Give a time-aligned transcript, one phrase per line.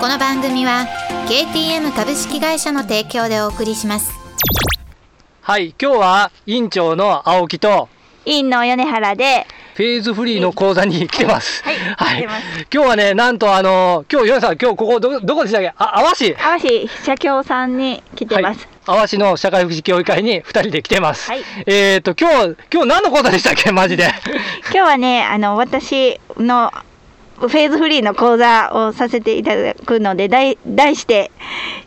[0.00, 0.86] この番組は
[1.28, 4.12] KTM 株式会社の提供でお送りします
[5.42, 7.88] はい、今日は委員長の青木と
[8.24, 11.62] 委員の米原で、フェーズフリーの講座に来てます。
[11.64, 11.76] はい
[12.18, 15.68] 来てます今日はね、なんとあの、今日、ヨネさん、今日ここど、どこでしたっけ？
[15.78, 16.34] あ、阿波市。
[16.34, 18.58] 淡路社協さんに来てます。
[18.58, 21.30] はい阿波市の社会福祉協議会に2人で来てます。
[21.30, 23.72] はいえっ、と、今日、今日何の講座でしたっけ？
[23.72, 24.04] マジで。
[24.70, 26.70] 今日はね、あの、私の
[27.38, 30.56] フェーズフリーの講座をさせていただくので、題
[30.96, 31.30] して、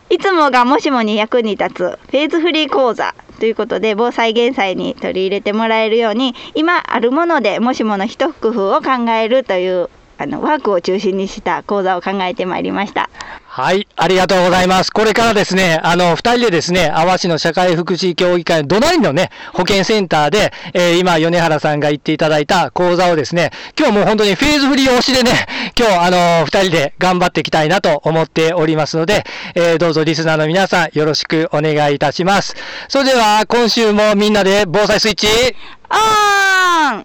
[0.09, 13.09] いつもがもしもに役に立つフェーズフリー講座ということで、防災減災に取り入れてもらえるように、今あるものでもしもの一工夫を考えるという、あの、ワークを中心にした講座を考えてまいりました。
[13.53, 14.93] はい、ありがとうございます。
[14.93, 25.31] これからですね、あの、二人でですね、阿波市の社会福祉協議会の隣のね、保健センターで、えー今、米原さんが言っていただいた講座をですね、今日もう本当にフェーズフリー推しでね、
[25.77, 32.55] 今日、あの、二人で頑張っていきたいなと思っておりますので、えーどうぞリスナーの皆さん、よろしくお願いいたします。
[32.87, 37.03] それでは、今週もみんなで防災スイッチ、オン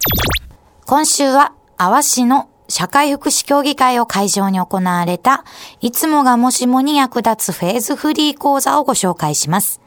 [0.85, 5.45] 今週は、阿波市の社会福祉協議会を会場に行われた、
[5.81, 9.81] いつもがもしもに役立つフェーズフリー講座をご紹介します。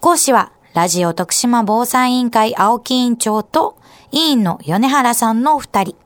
[0.00, 3.76] 講師は、ラジオ徳島防災委員会青木委員長と、
[4.12, 5.96] 委員の米原さんのお二人。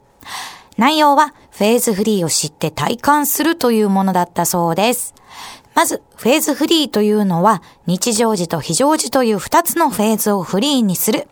[0.77, 5.15] 内容は、フェーズフリーを知って体感するというものだったそうです。
[5.75, 11.29] まず、フェーズフリーというのは、日常時と非常時という二つのフェーズをフリーにする。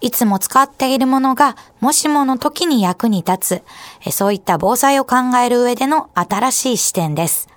[0.00, 3.62] いつも使っているものが、もしもの時に役に立
[4.06, 4.12] つ。
[4.12, 7.48] そういった防災を考える上での新しい視点です。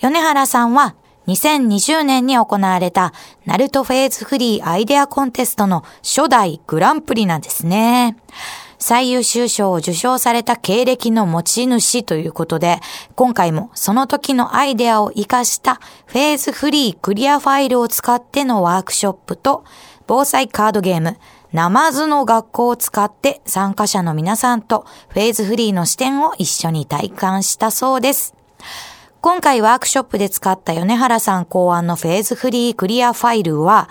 [0.00, 0.94] 米原さんは、
[1.26, 3.12] 2020年に行われた、
[3.44, 8.16] ナルトフェーズフリーアイデアコンテストの初代グランプリなんですね。
[8.78, 12.80] 最優秀賞を受賞された経歴の持ち主ということで、
[13.16, 19.64] 今回もその時のアイデアを活かしたフェーズフリークリアファイルを使ってのワークショップと、
[20.06, 21.18] 防災カードゲーム、
[21.52, 28.34] ナマズの学校を使って参加者の皆さんとフェーズフリーの視点を一緒に体感したそうです。
[29.20, 33.88] 今回ワークショップで使った米原さん考案のフェーズフリークリアファイルは、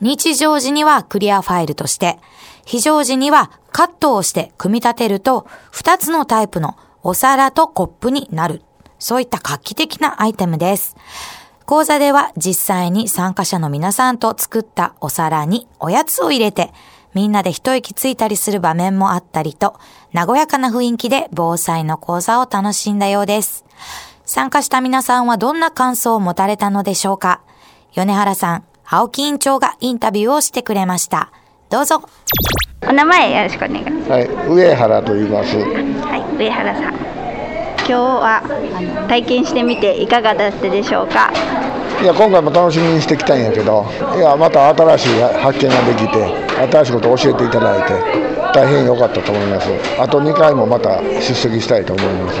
[0.00, 2.18] 日常時にはクリアファイルとして、
[2.64, 8.62] 非常時にはカットをして組み立てると、2つのタイプのお皿とコップになる。
[9.00, 10.96] そういった画期的なアイテムです。
[11.66, 16.72] 講座では実際に参加者の皆さんと作ったお皿におやつを入れて、
[17.14, 19.78] みんなで一息ついたりする場面もあったりと、
[20.14, 23.64] 和やかな雰囲気で防災の講座を楽しんだようです。
[24.24, 27.40] 参加した皆さんはどんな感想を持たれたのでしょうか？
[27.96, 31.32] 米原さん、青木委員長がインタビューをしてくれました。
[31.68, 32.02] どうぞ。
[32.88, 34.10] お名前よろしくお願いします。
[34.10, 35.56] はい、上原と言います。
[35.56, 36.94] はい、上原さん。
[37.80, 41.32] 今日はあの体験してみていかがだったでしょうか？
[42.00, 43.84] いや、今回も楽しみにしてきたんやけど、
[44.16, 47.94] いや、また新しい発見ができて、新しいことを教えていただいて、
[48.52, 49.68] 大変良かったと思います。
[49.98, 52.40] あと2回もまた出席したいと思います。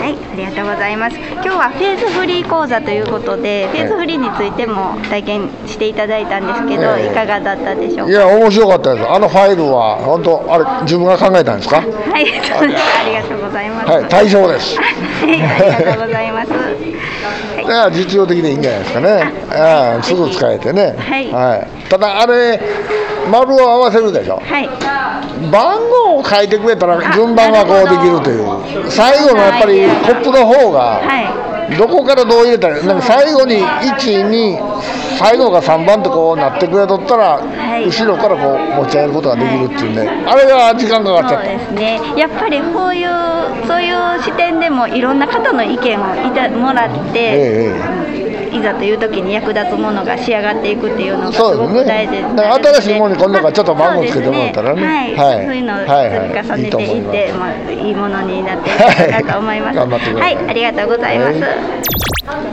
[0.00, 1.16] はい、ありがとうございます。
[1.18, 8.12] 今日はフェーズフリー講座ということで、フェーズフリーについても体験していただいたんですけど、ええいかがだったでしょうか？
[8.12, 9.08] いや、面白かったです。
[9.08, 11.76] あのファイルは、本当、あれ、自分が考えたんですか？
[11.76, 11.82] は
[12.18, 12.82] い、そうです。
[12.98, 13.88] ありがとうございます。
[13.90, 14.78] はい、対象です。
[14.78, 14.82] は
[15.28, 16.50] い、ありがとうございます。
[16.50, 16.60] はい
[17.62, 19.32] いや実用的でいいんじゃないですかね。
[19.52, 20.96] ああすぐ使えてね。
[20.98, 22.58] はいただあれ
[23.30, 24.36] 丸を合わせるでしょ。
[24.36, 24.68] はい、
[25.50, 28.90] 番号を書いてくれたら順番がこうできるという。
[28.90, 34.58] 最後のやっぱりコップの方がはどこからどう入れたらなんか最後に12
[35.18, 37.84] 最後が3番ってこうなってくれとったら、い。
[37.84, 41.48] 後ろからこう持ち上げることができるっていうんで、あれが時間かかっちそうゃった。
[41.48, 42.00] ですね。
[42.16, 43.08] やっぱりこういう
[43.66, 47.74] そういう視点でもいろんな方の意見をいたもらって、え
[48.16, 48.29] えい
[48.60, 51.74] いざという時に役立つものが仕上がっていくっていうのがすそうですね。
[51.74, 54.86] ごく大事だから新しいものに今度からちょっと番号つけてもらったらね。
[54.86, 55.46] はい、はい。
[55.46, 56.28] そういうのを積はいはい。
[56.28, 59.78] み重ねていって、いいいますまあ、いいものになっていくかなと思います。
[59.78, 61.40] はい頑張ってくださいはい、ありがとうございます。
[61.40, 61.50] はい。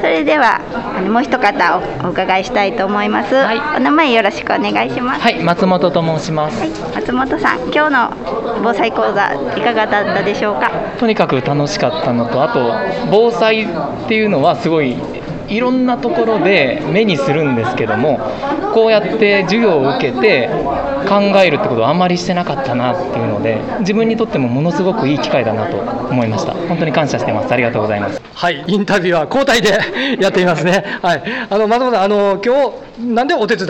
[0.02, 0.60] それでは
[1.08, 3.36] もう一方おお伺いしたいと思います。
[3.36, 3.78] はい。
[3.78, 5.22] お名前よろしくお願いします。
[5.22, 6.60] はい、松本と申します。
[6.60, 8.14] はい、松本さん、今日の
[8.64, 10.72] 防災講座いかがだったでしょうか？
[11.00, 12.74] とにかく楽しかったのと、あと
[13.12, 13.68] 防災っ
[14.08, 14.98] ていうのはすごい
[15.50, 18.20] いろんなところで目にするんですけども、
[18.74, 20.50] こうやって授業を受けて
[21.08, 26.54] 考えるってことはあまりしてなかったなっていうので、自分にとってもものすごくいい機会だなと思いました。
[26.54, 27.54] 本当に感謝してます。
[27.54, 28.22] ありがとうございます。
[28.34, 29.70] はい、インタビューは交代で
[30.20, 30.84] やっていますね。
[31.02, 33.70] はい、あのまだまだ、あの今日なんでお手伝い。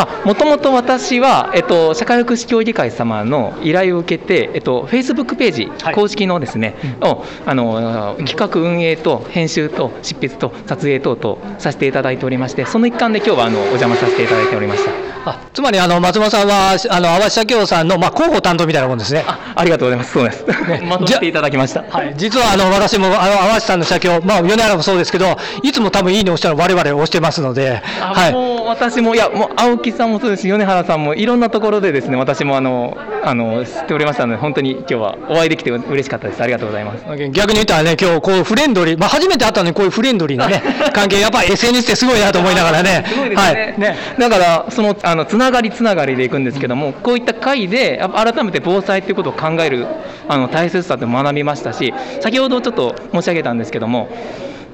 [0.00, 15.10] あもともと私は、えっと、社会福祉協議会様の依頼を受けて、えっと、Facebook ページ、はい公式のですね、をあの企画運営と編集と執筆と撮影等々させていただいておりまして、その一環で今日はあのお邪魔させていただいておりました。
[15.24, 19.24] あつまりあの松本さんはあの淡路社協さんのまあ広報担当みたいなもんですね。
[19.26, 20.12] あありがとうございます。
[20.12, 20.44] そうです。
[20.88, 21.84] まとめていただきました。
[21.88, 28.32] はい、実はあの私もあの淡路さんの社協、まあ、米原もそうですけど、いつも多分いいねを押したの我々押してますので、あはい、
[28.70, 36.42] 私もいやもう青木さんもそうですし米原さんもいろんなところでですね私もあのあの知っておりましたので本当に今日はお会いできて嬉しかったです。
[36.42, 37.04] ありがとうございます。
[37.30, 40.62] 逆に言ったらね、今日こうフレンドリー、まあ、初めて会ったのにこういうフレンドリーなね、
[40.94, 43.96] 関係、やっぱり SNS ってすごいなと思いながらね、すごいですね,、はい、ね。
[44.18, 49.86] だからそのあのつながりつながりでいくんですけどもこういった会で改めて防災ということを考える
[50.28, 54.08] あの大切さって学びましたし先ほどちょっと申し上げたんですけども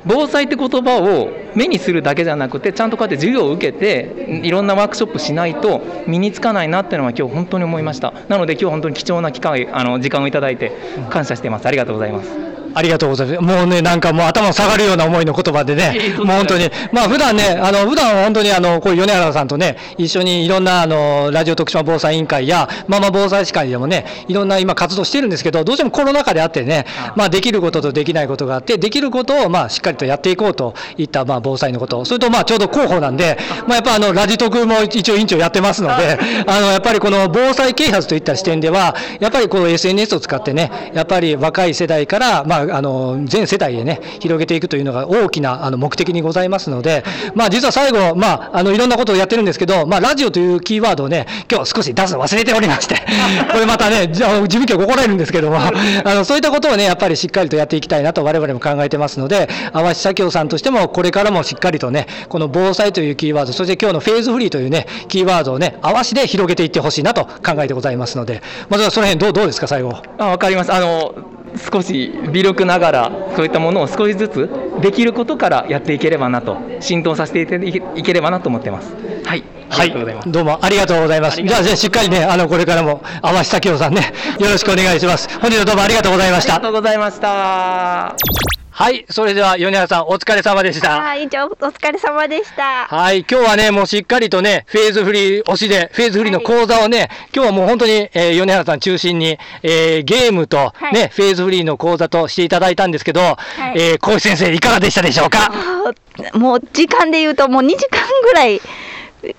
[0.07, 8.13] 防災って言葉を目にするだけじゃなくてちゃんとこうやって授業を受けていろんなワークショップしないと身につかないなっていうのは今日本当に思いました。
[8.29, 10.73] なので今日本当に貴重な機会あの時間をいただいて
[11.11, 11.67] 感謝してます。
[11.67, 12.56] ありがとうございます。
[12.77, 13.41] ありがとうございます。
[13.41, 26.85] もうね、なんかもう頭下がるような思いの言葉でね もう本当に、まあ普段ね、あの、普段は本当にあの、こういう米原さんとね、一緒にいろんなあの、ラジオ徳島防災委員会や、ママ防災士会でもね、いろんな今活動してるんですけど、どうしてもコロナ禍であってね、
[27.15, 47.05] まあできることとできないことがあって、できることをまあしっかりとやっていこうといったまあ防災のこと、それとまあちょうど広報なんで、まあやっぱあの、ラジ徳も一応委員長やってますので、 あの、やっぱりこの防災啓発といった視点では、やっぱりこう SNS を使ってね、やっぱり若い世代から、まああの、全世代へね、広げていくというのが大きなあの目的にございますので、
[47.35, 52.97] まあ実は最後、まああの、いろんなことをやってるんですけど、まあラジオというキーワードをね、今日少し出すの忘れておりまして、
[53.53, 55.73] これまたね、じゃ事務局怒られるんですけども、あ
[56.15, 69.97] の、そういったことをね、やっぱりしっかりとやっていきたいなと我々も考えてますので、淡路社協さんとしてもこれからもしっかりとね、この防災というキーワード、そして今日のフェーズフリーというね、キーワードをね、淡路で広げていってほしいなと考えてございますので、まずはその辺どうどうですか、最後。
[70.19, 71.15] あ分かりますあの
[71.59, 74.51] 少し微力ながらそういったものを少しずつ
[74.81, 77.67] できることからやっていければなと浸透させて
[77.97, 78.95] いければなと思ってます
[79.25, 81.43] はいありがとうございどうもありがとうございます。
[81.43, 85.29] じゃあ、しっかりね、あの、これからも、淡路咲夫さんね、よろしくお願いします。
[85.41, 86.79] 本日はどうもありがとうございましたありがと。
[86.79, 91.01] うございましたはい、それでは、米原さん、お疲れ様でした。
[91.01, 92.87] はい、以上お疲れ様でした。
[92.95, 103.25] はい、今日はね、もうしっかりとね、フェーズフリー推しで、フェーズフリーの講座をね、今日はもう本当に、えー米原さん中心に、えーゲームと、はいね、フェーズフリーの講座としていただいたんですけど、い
[103.77, 105.51] えー、小石先生、いかがでしたでしょうか？
[106.35, 108.61] もう時間で言うともう2時間ぐらい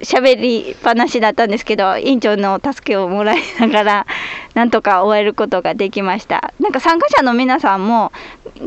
[0.02, 4.06] 喋りっぱなしだったんですけど委員長の助けをもらいながら
[4.54, 8.12] なんとか終えることができましたなんか参加者の皆さんも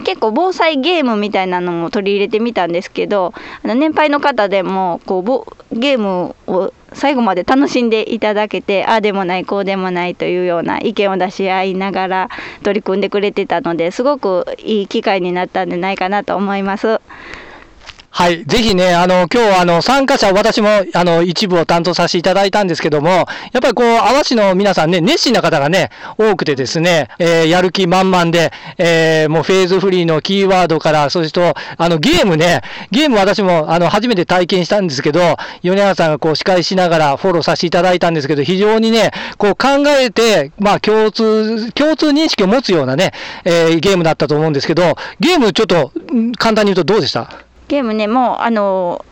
[0.05, 12.28] 結構防災ゲームみたいなのも取り入れてみたんですけどあの年配の方でもこうゲームを最後まで楽しんでいただけてああでもないこうでもないというような意見を出し合いながら
[12.62, 17.00] 取り組んでくれてたのですごくいい機会になったんじゃないかなと思います。
[18.12, 18.44] はい。
[18.44, 23.26] ぜひね、あの、今日、あの、参加者、私も、あの、一部を担当させていただいたんですけども、やっ
[23.62, 39.69] ぱりこう、淡路の皆さんね、熱心な方がね、多くてですね、えーやる気満々で、えーもうフェーズフリーのキーワードから、そして、あの、ゲームね、ゲーム私も、あの、初めて体験したんですけど、米原さんがこう、司会しながらフォローさせていただいたんですけど、非常にね、こう、考
[40.00, 43.12] えて、まあ、共通、共通認識を持つようなね、
[43.44, 45.93] えーゲームだったと思うんですけど、ゲームちょっと、
[46.38, 47.50] 簡単に言うとどうでした？
[47.70, 49.05] ゲームねもうあの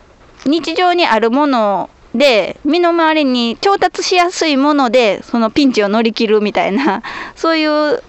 [0.45, 7.01] 日常にあるもので身の回りに調達しやすいものでそのピンチを乗り切るみたいな
[7.37, 8.03] そういう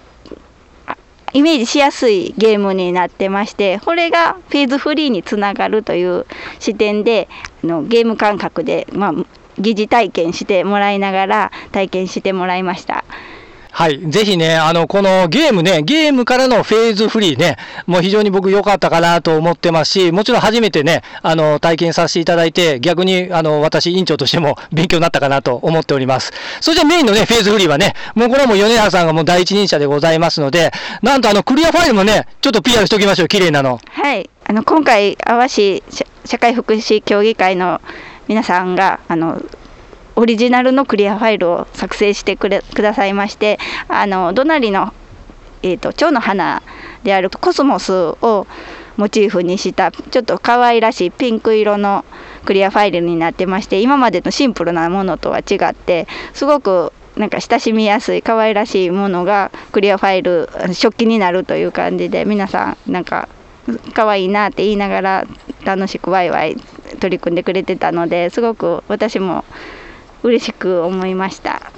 [1.33, 6.25] イメージしやすいゲームになってましてこれがフェーズフリーにつながるという
[6.59, 7.29] 視点で
[7.63, 9.13] あのゲーム感覚で、まあ、
[9.57, 13.05] 疑似体験してもらいながら体験してもらいました。
[13.71, 13.99] はい。
[14.11, 26.33] ぜひね、あの、このゲームね、ゲームからのフェーズフリーね、もう非常に僕良かったかなと思ってますし、もちろん初めてね、あの、体験させていただいて、逆に、あの、私、委員長としても 勉強になったかなと思っております。
[26.59, 33.79] そしてメインのね、フェーズフリーはね、もうこれはもう米原さんがもう第一人者でございますので、なんとあの、クリアファイルもね、ちょっと PR しておきましょう、綺麗なの。
[33.89, 37.81] はい、あの今回、阿波市社社会福祉協議会の
[38.27, 39.41] 皆さんがあの
[40.15, 44.93] オリジナルのクリアファイルを作成してくれくださいまして、あの隣の、
[45.63, 46.61] えー、と蝶の花
[47.03, 48.47] であるコスモスを
[48.97, 52.05] モチーフにしたちょっと可愛らしいピンク色の
[52.45, 63.27] クリアファイルになってまして今までのシンプルなものとは違ってすごくなんか親しみやすい可愛らしいものがクリアファイル食器になるという感じで皆さんなんか
[63.93, 65.27] 可愛いなって言いながら
[65.63, 66.55] 楽しくワイワイ
[66.99, 69.45] 取り組んでくれてたのですごく私も
[70.23, 71.71] 嬉しく思いました。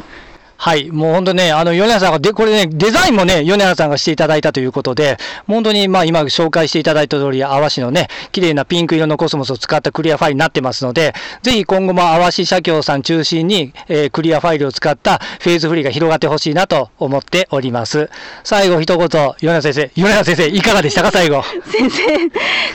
[0.63, 0.91] はい。
[0.91, 18.09] もう本当ね、あの、米原さんが、で、これね、デザインもね、米原さんがしていただいたということで、本当に、まあ今紹介していただいた通り、淡市のね、綺麗なピンク色のコスモスを使ったクリアファイルになってますので、ぜひ今後も淡市社協さん中心に、えークリアファイルを使ったフェーズフリーが広がってほしいなと思っております。
[18.45, 19.09] 最後一言、
[19.41, 21.43] 米原先生、米原先生、いかがでしたか、 最後？
[21.65, 22.03] 先生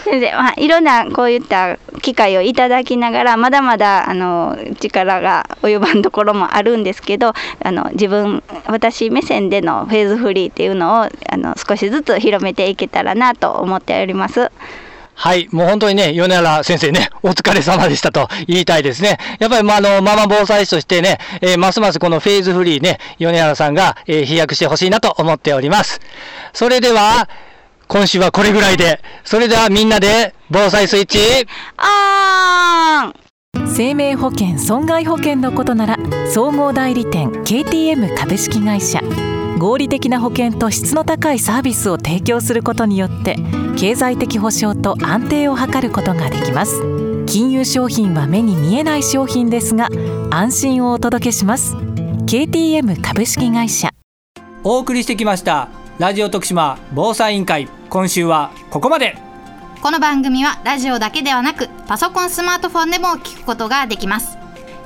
[0.04, 7.33] 先生、まあ、いろんなこういった機会をいただきながらまだまだあの力が及ばんところもあるんですけど
[7.64, 14.51] あの自分私目線でのフェーズフリーっていうのをあの少しずつ広めていけたらなと思っております。
[15.21, 15.49] はい。
[15.51, 19.19] もう本当にね、米原先生ね、 お疲れ様でしたと言いたいですね。
[19.41, 26.01] やっぱり、まあ、あの、ママ防災士としてね、えーますますこのフェーズフリーね、米原さんが、えー飛躍してほしいなと思っております。
[26.53, 27.29] それでは、
[27.89, 31.19] 今週はこれぐらいで、それではみんなで、防災スイッチ、
[31.79, 33.28] あーん
[33.78, 35.97] 生命保険損害保険のことなら
[36.28, 39.00] 総合代理店 KTM 株式会社。
[39.57, 43.37] 合理的な保険と質の高いサービスを提供することによって
[43.76, 46.83] 経済的保障と安定を図ることができます。
[47.26, 49.88] 金融商品は目に見えない商品ですが
[50.33, 51.76] 安心をお届けします。
[51.76, 53.90] KTM 株式会社。
[54.64, 55.69] お送りしてきました
[56.00, 57.69] ラジオ徳島防災委員会。
[57.90, 59.28] 今週はここまで。
[59.81, 64.37] この番組はラジオだけではなくパソコンスマートフォンでも聞くことができます。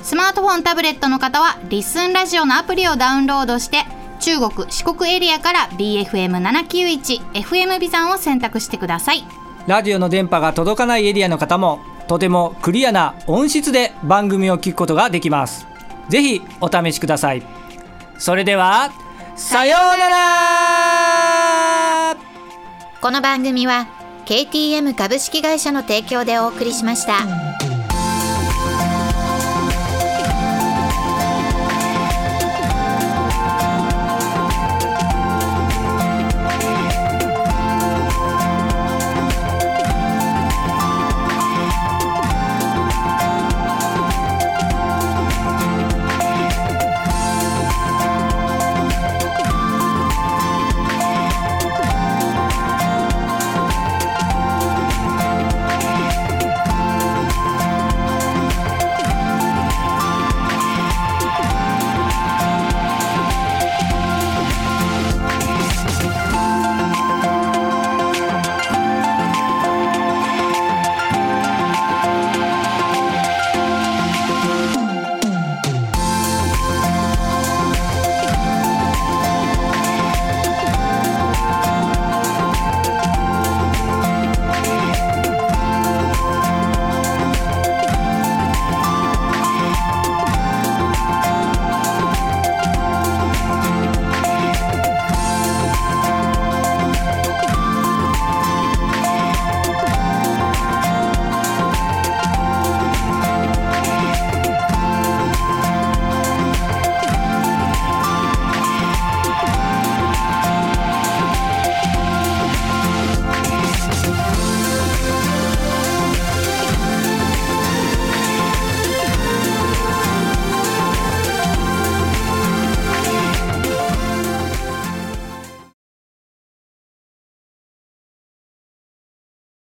[0.02, 3.84] スマートフォンタブレットの方はリッスンラジオのアプリをダウンロードして
[4.20, 9.24] 中国四国エリアから BFM791FM ビザンを選択してください。
[9.66, 15.66] ラジオの電波が届かないエリアの方もとてもクリアな音質で番組を聞くことができます。
[16.10, 17.42] ぜひお試しください。
[18.18, 18.90] それでは
[19.36, 22.16] さようなら。
[23.00, 27.71] この番組は KTM 株式会社の提供でお送りしました。